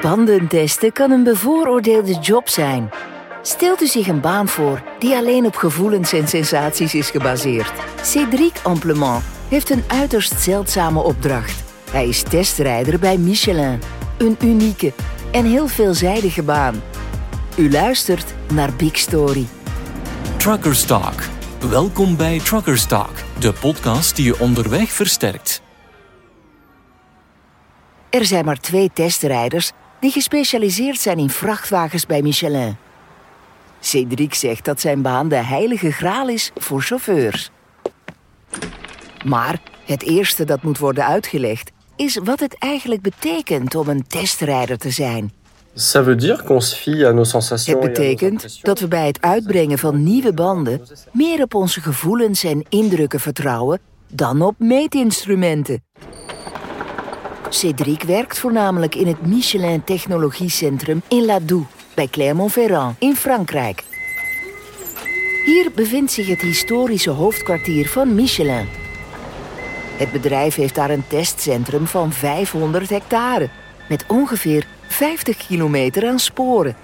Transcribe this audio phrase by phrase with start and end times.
[0.00, 2.90] Bandentesten kan een bevooroordeelde job zijn.
[3.42, 7.72] Stelt u zich een baan voor die alleen op gevoelens en sensaties is gebaseerd.
[8.02, 11.62] Cédric Amplement heeft een uiterst zeldzame opdracht.
[11.90, 13.80] Hij is testrijder bij Michelin.
[14.18, 14.92] Een unieke
[15.32, 16.82] en heel veelzijdige baan.
[17.56, 19.46] U luistert naar Big Story.
[20.36, 21.22] Truckers Talk.
[21.70, 25.62] Welkom bij Truckers Talk, de podcast die je onderweg versterkt.
[28.10, 32.76] Er zijn maar twee testrijders die gespecialiseerd zijn in vrachtwagens bij Michelin.
[33.80, 37.50] Cédric zegt dat zijn baan de heilige graal is voor chauffeurs.
[39.24, 44.78] Maar het eerste dat moet worden uitgelegd is wat het eigenlijk betekent om een testrijder
[44.78, 45.32] te zijn.
[47.66, 50.80] Het betekent dat we bij het uitbrengen van nieuwe banden
[51.12, 55.82] meer op onze gevoelens en indrukken vertrouwen dan op meetinstrumenten.
[57.48, 63.84] Cédric werkt voornamelijk in het Michelin Technologiecentrum in Ladoux, bij Clermont-Ferrand in Frankrijk.
[65.44, 68.68] Hier bevindt zich het historische hoofdkwartier van Michelin.
[69.96, 73.48] Het bedrijf heeft daar een testcentrum van 500 hectare,
[73.88, 76.76] met ongeveer 50 kilometer aan sporen.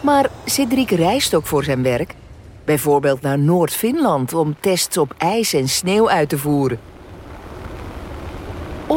[0.00, 2.14] Maar Cedric reist ook voor zijn werk.
[2.64, 6.87] Bijvoorbeeld naar Noord-Finland om tests op ijs en sneeuw uit te voeren.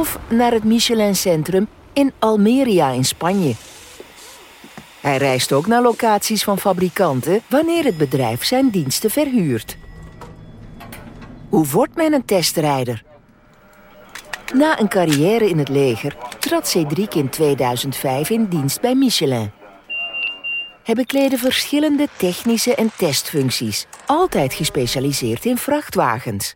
[0.02, 3.56] Of naar het Michelin-centrum in Almeria in Spanje.
[5.02, 9.78] Hij reist ook naar locaties van fabrikanten wanneer het bedrijf zijn diensten verhuurt.
[11.50, 13.04] Hoe wordt men een testrijder?
[14.54, 19.52] Na een carrière in het leger trad Cédric in 2005 in dienst bij Michelin.
[20.84, 26.56] Hij bekleedde verschillende technische en testfuncties, altijd gespecialiseerd in vrachtwagens.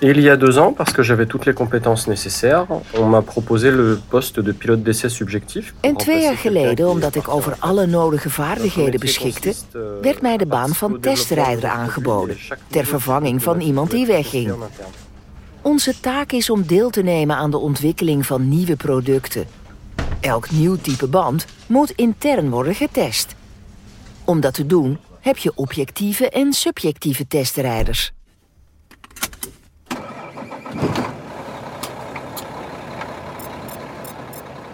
[0.00, 3.22] Et il y a deux ans, parce que j'avais toutes les compétences nécessaires, on m'a
[3.22, 5.72] proposé le poste de pilote d'essai subjectif.
[5.72, 9.54] pour En twee jaar geleden, omdat ik over alle nodige vaardigheden beschikte,
[10.02, 12.36] werd mij de à baan van testrijder aangeboden,
[12.68, 14.54] ter vervanging van iemand die wegging.
[15.62, 19.46] Onze taak is om deel te nemen aan de ontwikkeling van nieuwe producten.
[20.20, 23.34] Elk nieuw type band moet intern worden getest.
[24.24, 28.12] Om dat te doen heb je objectieve en subjectieve testrijders.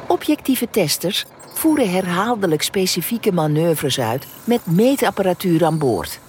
[0.07, 1.25] Objectieve testers
[1.55, 6.21] voeren herhaaldelijk specifieke manoeuvres uit met meetapparatuur aan boord.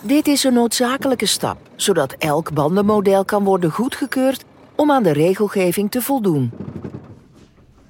[0.00, 4.44] Dit is een noodzakelijke stap, zodat elk bandenmodel kan worden goedgekeurd
[4.74, 6.50] om aan de regelgeving te voldoen.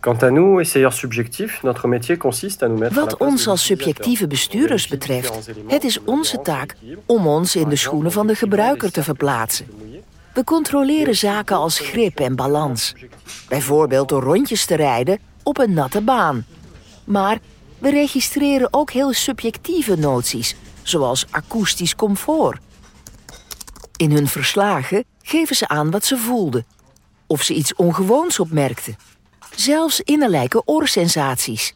[0.00, 3.48] Quant à nous, essayeurs subjectifs, notre métier consiste à nous mettre à la Wat ons
[3.48, 6.76] als subjectieve bestuurders betreft, het is onze taak
[7.06, 9.66] om ons in de schoenen van de gebruiker te verplaatsen.
[10.34, 12.94] We controleren zaken als grip en balans.
[13.48, 16.46] Bijvoorbeeld door rondjes te rijden op een natte baan.
[17.04, 17.38] Maar
[17.78, 22.58] we registreren ook heel subjectieve noties, zoals akoestisch comfort.
[23.96, 26.66] In hun verslagen geven ze aan wat ze voelden.
[27.26, 28.96] Of ze iets ongewoons opmerkten.
[29.54, 31.74] Zelfs innerlijke oorsensaties.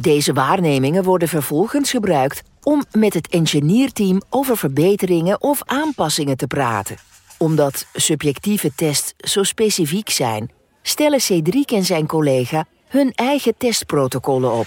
[0.00, 6.96] Deze waarnemingen worden vervolgens gebruikt om met het engineerteam over verbeteringen of aanpassingen te praten.
[7.38, 10.50] Omdat subjectieve tests zo specifiek zijn,
[10.82, 14.66] stellen Cedric en zijn collega hun eigen testprotocollen op.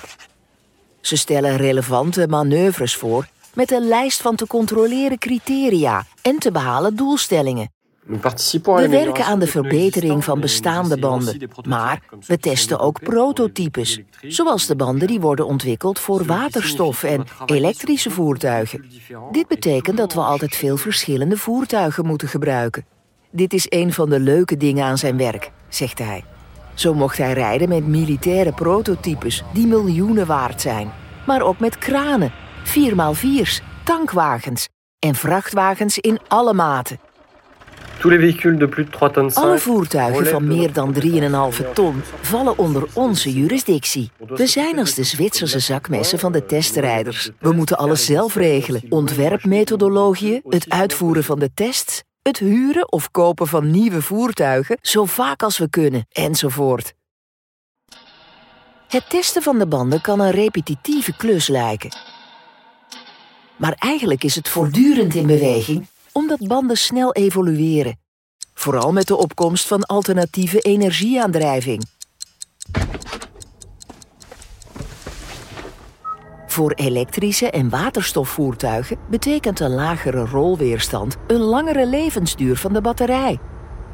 [1.02, 6.96] Ze stellen relevante manoeuvres voor met een lijst van te controleren criteria en te behalen
[6.96, 7.72] doelstellingen.
[8.64, 14.76] We werken aan de verbetering van bestaande banden, maar we testen ook prototypes, zoals de
[14.76, 18.86] banden die worden ontwikkeld voor waterstof en elektrische voertuigen.
[19.32, 22.86] Dit betekent dat we altijd veel verschillende voertuigen moeten gebruiken.
[23.32, 26.24] Dit is een van de leuke dingen aan zijn werk, zegt hij.
[26.74, 30.92] Zo mocht hij rijden met militaire prototypes die miljoenen waard zijn,
[31.26, 32.32] maar ook met kranen,
[32.66, 34.68] 4x4's, tankwagens
[35.00, 37.00] en vrachtwagens in alle maten.
[39.34, 40.96] Alle 5 voertuigen van meer dan
[41.62, 44.12] 3,5 ton vallen onder onze jurisdictie.
[44.28, 47.30] We zijn als de Zwitserse zakmessen van de testrijders.
[47.40, 48.82] We moeten alles zelf regelen.
[48.90, 55.44] Ontwerpmethodologieën, het uitvoeren van de tests, het huren of kopen van nieuwe voertuigen, zo vaak
[55.44, 56.94] als we kunnen, enzovoort.
[58.88, 61.90] Het testen van de banden kan een repetitieve klus lijken.
[63.56, 68.00] Maar eigenlijk is het voortdurend in beweging, omdat banden snel evolueren.
[68.54, 71.84] Vooral met de opkomst van alternatieve energieaandrijving.
[76.48, 83.40] Voor elektrische en waterstofvoertuigen betekent een lagere rolweerstand een langere levensduur van de batterij.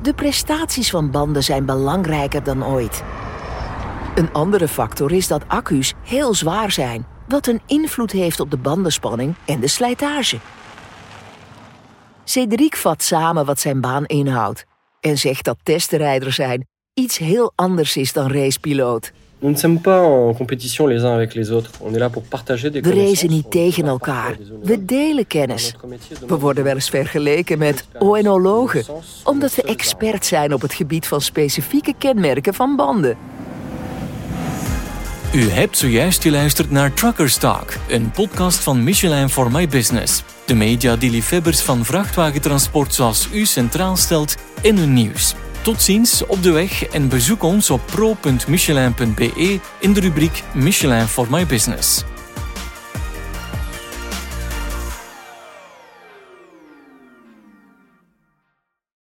[0.02, 3.04] De prestaties van banden zijn belangrijker dan ooit.
[4.16, 8.58] Een andere factor is dat accu's heel zwaar zijn, wat een invloed heeft op de
[8.58, 10.40] bandenspanning en de slijtage.
[12.30, 14.66] Cedric vat samen wat zijn baan inhoudt
[15.00, 19.12] en zegt dat testrijder zijn iets heel anders is dan racepiloot.
[19.40, 21.72] Nous ne sommes pas en compétition les uns avec les autres.
[21.80, 24.38] On est là pour partager des We racen niet tegen elkaar.
[24.64, 25.76] We delen kennis.
[26.28, 28.84] We worden wel eens vergeleken met oenologen,
[29.24, 33.18] omdat we expert zijn op het gebied van specifieke kenmerken van banden.
[35.34, 40.24] U hebt zojuist geluisterd naar Truckers Talk, een podcast van Michelin for My Business.
[40.48, 45.34] De media die liefhebbers van vrachtwagentransport zoals u centraal stelt in hun nieuws.
[45.62, 51.28] Tot ziens op de weg en bezoek ons op pro.michelin.be in de rubriek Michelin for
[51.30, 52.04] My Business.